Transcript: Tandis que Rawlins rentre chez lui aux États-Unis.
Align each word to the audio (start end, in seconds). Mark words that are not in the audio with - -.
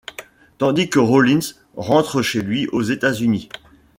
Tandis 0.57 0.89
que 0.89 0.97
Rawlins 0.97 1.59
rentre 1.77 2.23
chez 2.23 2.41
lui 2.41 2.65
aux 2.69 2.81
États-Unis. 2.81 3.49